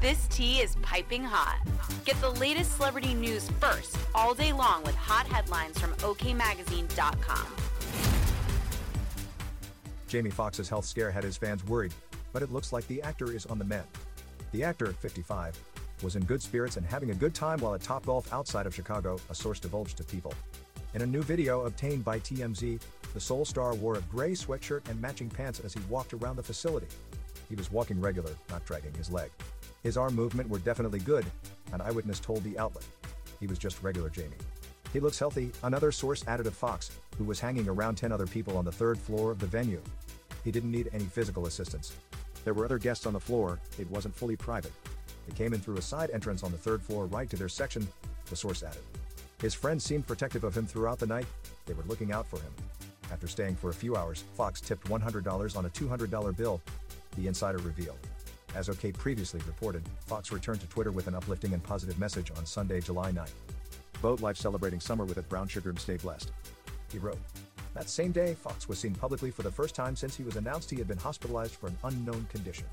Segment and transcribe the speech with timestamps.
[0.00, 1.58] This tea is piping hot.
[2.06, 7.46] Get the latest celebrity news first all day long with hot headlines from OKMagazine.com.
[10.08, 11.92] Jamie Foxx's health scare had his fans worried,
[12.32, 13.84] but it looks like the actor is on the mend.
[14.52, 15.60] The actor, 55,
[16.02, 19.18] was in good spirits and having a good time while at Topgolf outside of Chicago,
[19.28, 20.32] a source divulged to People.
[20.94, 22.80] In a new video obtained by TMZ,
[23.12, 26.42] the Soul Star wore a gray sweatshirt and matching pants as he walked around the
[26.42, 26.88] facility.
[27.50, 29.30] He was walking regular, not dragging his leg.
[29.82, 31.24] His arm movement were definitely good,
[31.72, 32.84] an eyewitness told the outlet.
[33.38, 34.36] He was just regular Jamie.
[34.92, 38.58] He looks healthy, another source added of Foxx, who was hanging around 10 other people
[38.58, 39.80] on the third floor of the venue.
[40.44, 41.96] He didn't need any physical assistance.
[42.44, 44.72] There were other guests on the floor, it wasn't fully private.
[45.26, 47.86] They came in through a side entrance on the third floor right to their section,
[48.28, 48.82] the source added.
[49.40, 51.26] His friends seemed protective of him throughout the night,
[51.66, 52.52] they were looking out for him.
[53.12, 56.60] After staying for a few hours, Foxx tipped $100 on a $200 bill,
[57.16, 57.98] the insider revealed.
[58.54, 62.44] As OK previously reported, Foxx returned to Twitter with an uplifting and positive message on
[62.44, 63.26] Sunday, July 9.
[64.02, 66.32] Boat life celebrating summer with it brown sugar stay blessed.
[66.90, 67.18] He wrote.
[67.74, 70.70] That same day, Foxx was seen publicly for the first time since he was announced
[70.70, 72.66] he had been hospitalized for an unknown condition.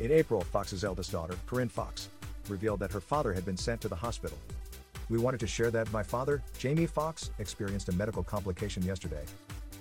[0.00, 2.08] In April, Foxx's eldest daughter, Corinne Foxx,
[2.48, 4.38] revealed that her father had been sent to the hospital.
[5.10, 9.24] We wanted to share that my father, Jamie Foxx, experienced a medical complication yesterday.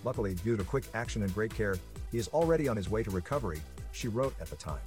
[0.03, 1.77] Luckily, due to quick action and great care,
[2.11, 4.81] he is already on his way to recovery, she wrote at the time.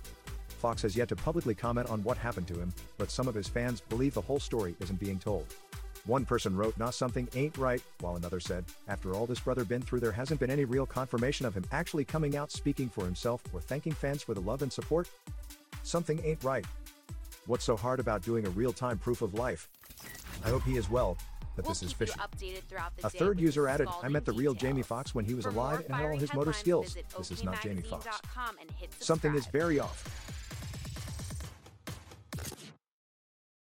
[0.59, 3.49] Foxx has yet to publicly comment on what happened to him, but some of his
[3.49, 5.47] fans believe the whole story isn't being told.
[6.05, 9.83] One person wrote, Nah, something ain't right, while another said, After all this brother been
[9.83, 13.43] through, there hasn't been any real confirmation of him actually coming out speaking for himself
[13.53, 15.09] or thanking fans for the love and support.
[15.83, 16.65] Something ain't right.
[17.47, 19.69] What's so hard about doing a real time proof of life?
[20.45, 21.17] I hope he is well,
[21.57, 22.13] but We'll this is fishy.
[22.19, 24.87] updated throughout the A third user added, I met the real Jamie details.
[24.87, 26.97] Foxx when he was For alive and had all his motor skills.
[27.17, 28.07] This is not Jamie Foxx.
[28.07, 30.38] OKMagazine.com and hit Something is very off.